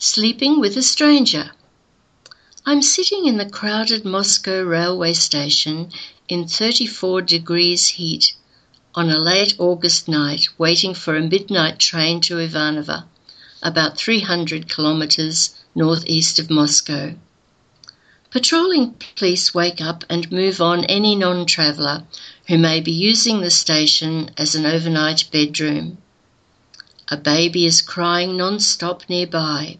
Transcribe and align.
Sleeping 0.00 0.60
with 0.60 0.76
a 0.76 0.82
stranger. 0.82 1.50
I'm 2.64 2.82
sitting 2.82 3.26
in 3.26 3.36
the 3.36 3.50
crowded 3.50 4.04
Moscow 4.04 4.62
railway 4.62 5.12
station 5.12 5.90
in 6.28 6.46
34 6.46 7.22
degrees 7.22 7.88
heat 7.88 8.34
on 8.94 9.10
a 9.10 9.18
late 9.18 9.56
August 9.58 10.06
night, 10.06 10.50
waiting 10.56 10.94
for 10.94 11.16
a 11.16 11.20
midnight 11.20 11.80
train 11.80 12.20
to 12.20 12.36
Ivanovo, 12.36 13.06
about 13.60 13.98
300 13.98 14.68
kilometers 14.68 15.50
northeast 15.74 16.38
of 16.38 16.48
Moscow. 16.48 17.16
Patrolling 18.30 18.94
police 19.16 19.52
wake 19.52 19.80
up 19.80 20.04
and 20.08 20.30
move 20.30 20.60
on 20.60 20.84
any 20.84 21.16
non 21.16 21.44
traveller 21.44 22.04
who 22.46 22.56
may 22.56 22.80
be 22.80 22.92
using 22.92 23.40
the 23.40 23.50
station 23.50 24.30
as 24.36 24.54
an 24.54 24.64
overnight 24.64 25.28
bedroom. 25.32 25.98
A 27.08 27.16
baby 27.16 27.66
is 27.66 27.80
crying 27.80 28.36
non 28.36 28.60
stop 28.60 29.02
nearby. 29.08 29.78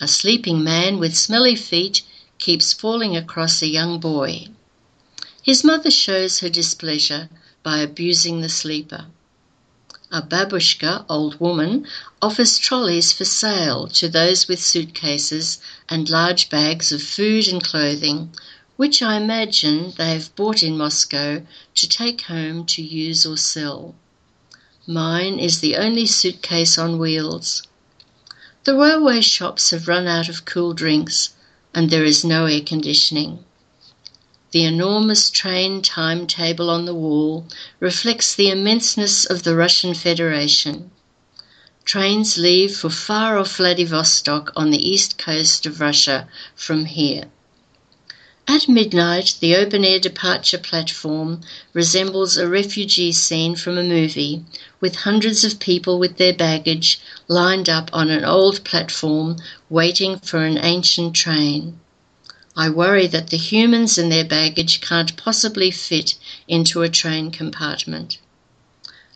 A 0.00 0.06
sleeping 0.06 0.62
man 0.62 1.00
with 1.00 1.16
smelly 1.16 1.56
feet 1.56 2.02
keeps 2.38 2.72
falling 2.72 3.16
across 3.16 3.60
a 3.60 3.66
young 3.66 3.98
boy. 3.98 4.46
His 5.42 5.64
mother 5.64 5.90
shows 5.90 6.38
her 6.38 6.48
displeasure 6.48 7.28
by 7.64 7.78
abusing 7.78 8.40
the 8.40 8.48
sleeper. 8.48 9.06
A 10.12 10.22
babushka, 10.22 11.04
old 11.08 11.40
woman, 11.40 11.84
offers 12.22 12.58
trolleys 12.58 13.12
for 13.12 13.24
sale 13.24 13.88
to 13.88 14.08
those 14.08 14.46
with 14.46 14.62
suitcases 14.62 15.58
and 15.88 16.08
large 16.08 16.48
bags 16.48 16.92
of 16.92 17.02
food 17.02 17.48
and 17.48 17.60
clothing, 17.62 18.30
which 18.76 19.02
I 19.02 19.16
imagine 19.16 19.94
they 19.96 20.10
have 20.10 20.32
bought 20.36 20.62
in 20.62 20.78
Moscow 20.78 21.44
to 21.74 21.88
take 21.88 22.20
home 22.22 22.64
to 22.66 22.82
use 22.82 23.26
or 23.26 23.36
sell. 23.36 23.96
Mine 24.86 25.40
is 25.40 25.58
the 25.58 25.74
only 25.74 26.06
suitcase 26.06 26.78
on 26.78 26.98
wheels. 26.98 27.64
The 28.68 28.74
railway 28.74 29.22
shops 29.22 29.70
have 29.70 29.88
run 29.88 30.06
out 30.06 30.28
of 30.28 30.44
cool 30.44 30.74
drinks, 30.74 31.30
and 31.74 31.88
there 31.88 32.04
is 32.04 32.22
no 32.22 32.44
air 32.44 32.60
conditioning. 32.60 33.42
The 34.50 34.64
enormous 34.64 35.30
train 35.30 35.80
timetable 35.80 36.68
on 36.68 36.84
the 36.84 36.92
wall 36.92 37.46
reflects 37.80 38.34
the 38.34 38.50
immenseness 38.50 39.24
of 39.24 39.42
the 39.42 39.56
Russian 39.56 39.94
Federation. 39.94 40.90
Trains 41.86 42.36
leave 42.36 42.76
for 42.76 42.90
far 42.90 43.38
off 43.38 43.56
Vladivostok 43.56 44.52
on 44.54 44.68
the 44.68 44.86
east 44.86 45.16
coast 45.16 45.64
of 45.64 45.80
Russia 45.80 46.28
from 46.54 46.84
here. 46.84 47.30
At 48.50 48.66
midnight, 48.66 49.36
the 49.40 49.54
open 49.56 49.84
air 49.84 50.00
departure 50.00 50.56
platform 50.56 51.42
resembles 51.74 52.38
a 52.38 52.48
refugee 52.48 53.12
scene 53.12 53.54
from 53.54 53.76
a 53.76 53.82
movie, 53.82 54.42
with 54.80 54.96
hundreds 54.96 55.44
of 55.44 55.60
people 55.60 55.98
with 55.98 56.16
their 56.16 56.32
baggage 56.32 56.98
lined 57.28 57.68
up 57.68 57.90
on 57.92 58.08
an 58.08 58.24
old 58.24 58.64
platform 58.64 59.36
waiting 59.68 60.18
for 60.18 60.44
an 60.44 60.56
ancient 60.56 61.14
train. 61.14 61.78
I 62.56 62.70
worry 62.70 63.06
that 63.08 63.28
the 63.28 63.36
humans 63.36 63.98
and 63.98 64.10
their 64.10 64.24
baggage 64.24 64.80
can't 64.80 65.14
possibly 65.16 65.70
fit 65.70 66.14
into 66.48 66.80
a 66.80 66.88
train 66.88 67.30
compartment. 67.30 68.16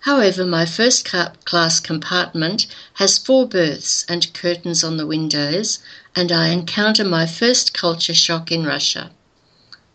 However, 0.01 0.45
my 0.45 0.67
first 0.67 1.11
class 1.47 1.81
compartment 1.81 2.67
has 2.95 3.17
four 3.17 3.49
berths 3.49 4.05
and 4.11 4.33
curtains 4.35 4.85
on 4.85 4.99
the 4.99 5.07
windows, 5.07 5.79
and 6.15 6.31
I 6.31 6.49
encounter 6.49 7.03
my 7.03 7.25
first 7.25 7.73
culture 7.73 8.15
shock 8.15 8.53
in 8.53 8.65
Russia. 8.65 9.11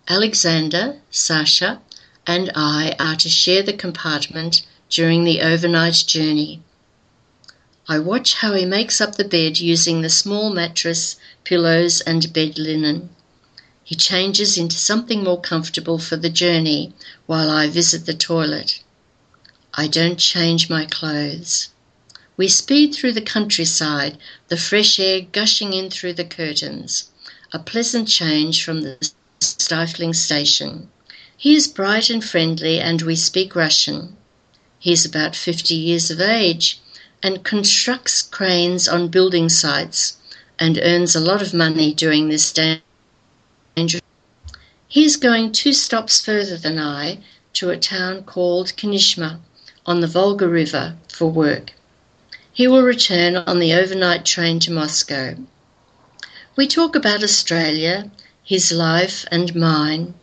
Alexander, 0.10 1.02
Sasha, 1.12 1.82
and 2.26 2.50
I 2.56 2.96
are 2.98 3.18
to 3.18 3.28
share 3.28 3.62
the 3.62 3.74
compartment 3.74 4.62
during 4.90 5.26
the 5.26 5.42
overnight 5.42 6.02
journey. 6.08 6.62
I 7.90 8.00
watch 8.00 8.36
how 8.36 8.54
he 8.54 8.64
makes 8.64 9.02
up 9.02 9.16
the 9.16 9.26
bed 9.26 9.60
using 9.60 10.02
the 10.02 10.10
small 10.10 10.50
mattress, 10.50 11.18
pillows, 11.44 12.00
and 12.00 12.32
bed 12.32 12.58
linen. 12.58 13.10
He 13.84 13.96
changes 13.96 14.58
into 14.58 14.78
something 14.78 15.26
more 15.26 15.42
comfortable 15.42 16.00
for 16.00 16.16
the 16.16 16.30
journey 16.30 16.94
while 17.26 17.50
I 17.50 17.68
visit 17.68 18.06
the 18.06 18.14
toilet. 18.14 18.82
I 19.74 19.88
don't 19.88 20.20
change 20.20 20.70
my 20.70 20.86
clothes. 20.86 21.68
We 22.38 22.48
speed 22.48 22.96
through 22.96 23.12
the 23.12 23.22
countryside, 23.22 24.18
the 24.48 24.56
fresh 24.56 25.00
air 25.00 25.20
gushing 25.20 25.74
in 25.74 25.90
through 25.90 26.14
the 26.14 26.24
curtains, 26.24 27.10
a 27.52 27.60
pleasant 27.60 28.08
change 28.08 28.64
from 28.64 28.84
the 28.84 29.12
stifling 29.40 30.14
station. 30.14 30.90
He 31.36 31.56
is 31.56 31.68
bright 31.68 32.10
and 32.10 32.24
friendly, 32.24 32.80
and 32.80 33.02
we 33.02 33.16
speak 33.16 33.56
Russian. 33.56 34.18
He 34.80 34.92
is 34.92 35.06
about 35.06 35.36
50 35.36 35.76
years 35.76 36.10
of 36.10 36.20
age 36.22 36.80
and 37.22 37.44
constructs 37.44 38.22
cranes 38.22 38.88
on 38.88 39.10
building 39.10 39.50
sites 39.50 40.18
and 40.60 40.80
earns 40.82 41.16
a 41.16 41.20
lot 41.20 41.42
of 41.42 41.54
money 41.54 41.94
doing 41.94 42.30
this 42.30 42.52
dangerous. 42.52 44.02
He 44.88 45.04
is 45.04 45.18
going 45.18 45.52
two 45.52 45.74
stops 45.74 46.20
further 46.22 46.58
than 46.58 46.80
I 46.80 47.20
to 47.54 47.70
a 47.70 47.78
town 47.78 48.24
called 48.24 48.74
Kineshma 48.78 49.40
on 49.86 50.02
the 50.02 50.08
Volga 50.08 50.48
River 50.48 50.96
for 51.10 51.30
work. 51.30 51.74
He 52.52 52.68
will 52.68 52.82
return 52.82 53.36
on 53.36 53.60
the 53.60 53.74
overnight 53.74 54.26
train 54.26 54.60
to 54.62 54.72
Moscow. 54.72 55.36
We 56.56 56.68
talk 56.68 56.96
about 56.96 57.24
Australia 57.24 58.10
his 58.48 58.72
life 58.72 59.26
and 59.30 59.54
mine. 59.54 60.14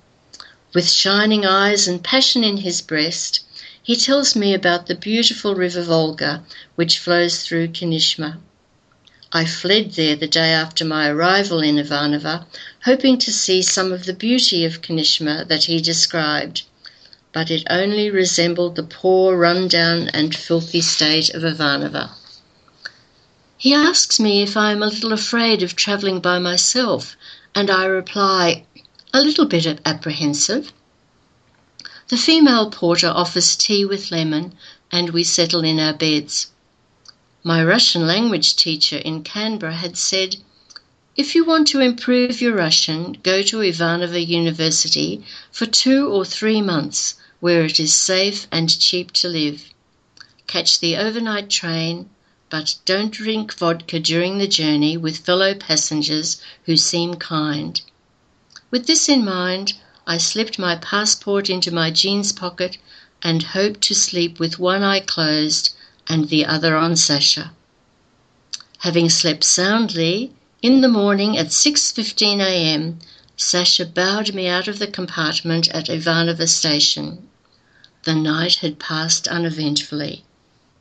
With 0.72 0.90
shining 0.90 1.44
eyes 1.44 1.86
and 1.86 2.02
passion 2.02 2.42
in 2.42 2.56
his 2.56 2.80
breast, 2.80 3.40
he 3.82 3.96
tells 3.96 4.34
me 4.34 4.54
about 4.54 4.86
the 4.86 4.94
beautiful 4.94 5.54
river 5.54 5.82
Volga 5.82 6.42
which 6.74 6.98
flows 6.98 7.42
through 7.42 7.68
Kineshma. 7.68 8.38
I 9.30 9.44
fled 9.44 9.90
there 9.90 10.16
the 10.16 10.26
day 10.26 10.52
after 10.52 10.86
my 10.86 11.10
arrival 11.10 11.60
in 11.60 11.76
Ivanovo, 11.76 12.46
hoping 12.84 13.18
to 13.18 13.30
see 13.30 13.60
some 13.60 13.92
of 13.92 14.06
the 14.06 14.14
beauty 14.14 14.64
of 14.64 14.80
Kineshma 14.80 15.46
that 15.48 15.64
he 15.64 15.82
described, 15.82 16.62
but 17.30 17.50
it 17.50 17.66
only 17.68 18.10
resembled 18.10 18.76
the 18.76 18.84
poor, 18.84 19.36
run-down 19.36 20.08
and 20.14 20.34
filthy 20.34 20.80
state 20.80 21.28
of 21.34 21.42
Ivanovo. 21.42 22.08
He 23.64 23.72
asks 23.72 24.20
me 24.20 24.42
if 24.42 24.58
I 24.58 24.72
am 24.72 24.82
a 24.82 24.88
little 24.88 25.14
afraid 25.14 25.62
of 25.62 25.74
travelling 25.74 26.20
by 26.20 26.38
myself 26.38 27.16
and 27.54 27.70
I 27.70 27.86
reply, 27.86 28.66
a 29.14 29.22
little 29.22 29.46
bit 29.46 29.80
apprehensive. 29.86 30.70
The 32.08 32.18
female 32.18 32.68
porter 32.70 33.06
offers 33.06 33.56
tea 33.56 33.86
with 33.86 34.10
lemon, 34.10 34.52
and 34.92 35.08
we 35.14 35.24
settle 35.24 35.64
in 35.64 35.80
our 35.80 35.94
beds. 35.94 36.48
My 37.42 37.64
Russian 37.64 38.06
language 38.06 38.54
teacher 38.54 38.98
in 38.98 39.22
Canberra 39.22 39.76
had 39.76 39.96
said, 39.96 40.36
if 41.16 41.34
you 41.34 41.42
want 41.42 41.66
to 41.68 41.80
improve 41.80 42.42
your 42.42 42.54
Russian, 42.54 43.16
go 43.22 43.40
to 43.44 43.62
Ivanovo 43.62 44.20
University 44.20 45.24
for 45.50 45.64
two 45.64 46.06
or 46.12 46.26
three 46.26 46.60
months 46.60 47.14
where 47.40 47.64
it 47.64 47.80
is 47.80 47.94
safe 47.94 48.46
and 48.52 48.78
cheap 48.78 49.10
to 49.12 49.28
live. 49.28 49.70
Catch 50.46 50.80
the 50.80 50.98
overnight 50.98 51.48
train, 51.48 52.10
but 52.56 52.76
don't 52.84 53.10
drink 53.10 53.52
vodka 53.52 53.98
during 53.98 54.38
the 54.38 54.46
journey 54.46 54.96
with 54.96 55.26
fellow 55.26 55.54
passengers 55.54 56.40
who 56.66 56.76
seem 56.76 57.14
kind. 57.14 57.82
With 58.70 58.86
this 58.86 59.08
in 59.08 59.24
mind, 59.24 59.72
I 60.06 60.18
slipped 60.18 60.56
my 60.56 60.76
passport 60.76 61.50
into 61.50 61.74
my 61.74 61.90
jeans 61.90 62.30
pocket 62.30 62.78
and 63.22 63.42
hoped 63.42 63.80
to 63.80 63.94
sleep 63.96 64.38
with 64.38 64.60
one 64.60 64.84
eye 64.84 65.00
closed 65.00 65.70
and 66.06 66.28
the 66.28 66.46
other 66.46 66.76
on 66.76 66.94
Sasha. 66.94 67.50
Having 68.86 69.10
slept 69.10 69.42
soundly, 69.42 70.30
in 70.62 70.80
the 70.80 70.86
morning 71.00 71.36
at 71.36 71.48
6:15 71.48 72.38
a.m., 72.38 73.00
Sasha 73.36 73.84
bowed 73.84 74.32
me 74.32 74.46
out 74.46 74.68
of 74.68 74.78
the 74.78 74.86
compartment 74.86 75.66
at 75.70 75.88
Ivanovo 75.88 76.48
station. 76.48 77.28
The 78.04 78.14
night 78.14 78.58
had 78.62 78.78
passed 78.78 79.26
uneventfully. 79.26 80.24